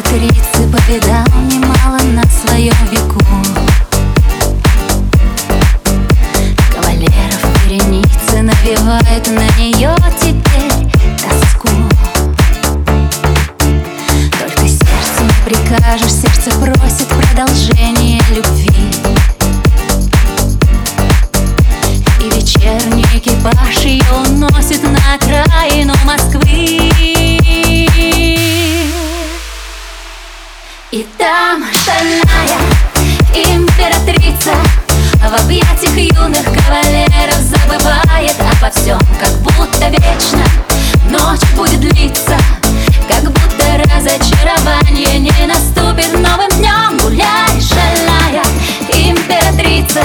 Императрицы 0.00 0.66
повидал 0.72 1.26
немало 1.50 1.98
на 2.14 2.22
своем 2.30 2.74
веку. 2.90 3.20
Кавалеров 6.74 7.66
вереницы 7.66 8.40
навевают 8.40 9.26
на 9.28 9.46
нее 9.58 9.94
теперь 10.18 10.90
тоску. 11.18 11.68
Только 14.38 14.68
сердцу 14.68 15.22
не 15.22 15.44
прикажешь, 15.44 16.12
сердце 16.12 16.50
просит 16.58 17.08
продолжение 17.08 18.22
любви. 18.30 18.72
И 22.20 22.30
вечерний 22.36 23.04
экипаж 23.12 23.76
ее 23.84 24.12
уносит 24.26 24.82
на 24.82 25.14
окраину 25.14 25.69
всем 38.74 38.98
Как 39.18 39.32
будто 39.40 39.88
вечно. 39.88 40.44
Ночь 41.10 41.48
будет 41.56 41.80
длиться 41.80 42.36
Как 43.08 43.22
будто 43.24 43.64
разочарование 43.76 45.18
не 45.18 45.46
наступит. 45.46 46.12
Новым 46.12 46.48
днем 46.58 46.98
Гуляй, 46.98 47.60
шальная 47.60 48.10
императрица. 48.92 50.02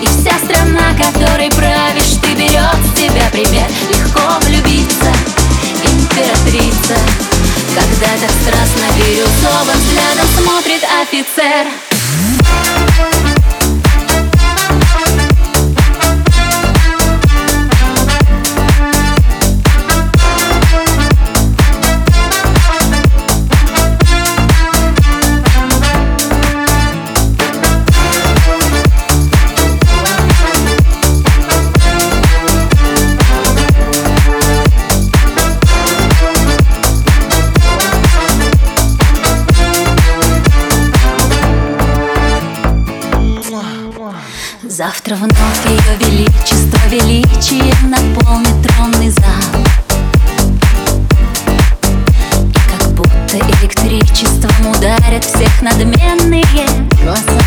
И 0.00 0.06
вся 0.06 0.38
страна, 0.44 0.92
которой 0.94 1.50
правишь, 1.50 2.18
ты 2.22 2.34
берет 2.34 2.78
с 2.86 2.98
тебя 2.98 3.28
пример. 3.30 3.68
Легко 3.88 4.38
влюбиться, 4.42 5.12
императрица. 5.84 6.96
Когда 7.74 8.08
так 8.20 8.30
страстно 8.42 8.86
бирюзовым 8.96 9.78
взглядом 9.78 10.26
смотрит 10.36 10.82
офицер 11.02 11.66
Завтра 44.80 45.14
вновь 45.16 45.66
ее 45.66 46.08
величество 46.08 46.80
величием 46.88 47.90
наполнит 47.90 48.66
тронный 48.66 49.10
зал. 49.10 49.60
И 52.48 52.58
как 52.70 52.90
будто 52.94 53.36
электричеством 53.36 54.70
ударят 54.70 55.22
всех 55.22 55.60
надменные 55.60 56.46
глаза. 57.02 57.42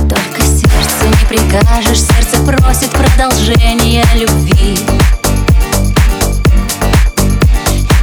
Только 0.00 0.42
сердце 0.42 1.06
не 1.06 1.26
прикажешь, 1.28 2.02
сердце 2.02 2.42
просит 2.42 2.90
продолжения 2.90 4.04
любви. 4.16 4.76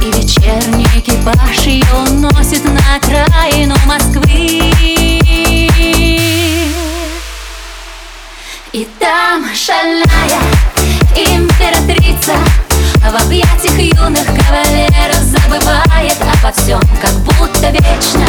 И 0.00 0.06
вечерний 0.06 0.88
экипаж 0.96 1.58
ее 1.66 1.84
уносит 2.08 2.64
на 2.64 2.96
окраину 2.96 3.33
И 8.74 8.88
там 8.98 9.44
шальная 9.54 10.04
императрица. 11.14 12.32
В 13.08 13.24
объятиях 13.24 13.78
юных 13.78 14.26
кавалеров 14.26 15.22
Забывает 15.22 16.16
обо 16.20 16.50
всем, 16.50 16.80
как 17.00 17.12
будто 17.20 17.70
вечно. 17.70 18.26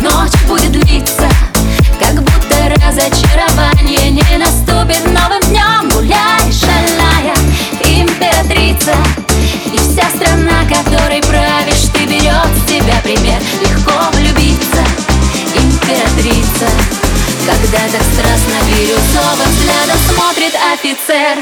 Ночь 0.00 0.32
будет 0.48 0.72
длиться, 0.72 0.83
смотрит 20.14 20.54
офицер 20.72 21.38